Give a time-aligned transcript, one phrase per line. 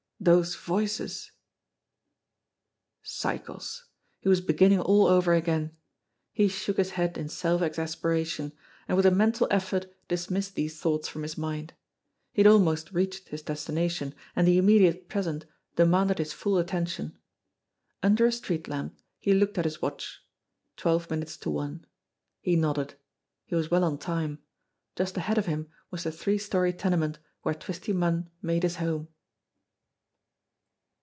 [0.23, 1.31] Those voices
[3.01, 3.85] Cycles!
[4.19, 5.75] He was beginning all over again.
[6.31, 8.53] He shook his head in self exasperation,
[8.87, 11.73] and with a mental effort dis missed these thoughts from his mind.
[12.33, 17.17] He had almost reached his destination, and the immediate present demanded his full attention.
[18.03, 20.21] Under a street lamp he looked at his watch.
[20.77, 21.83] Twelve min utes to one.
[22.41, 22.93] He nodded.
[23.47, 24.37] He was well on time.
[24.95, 29.07] Just ahead of him was the three story tenement where Twisty Munn made his home.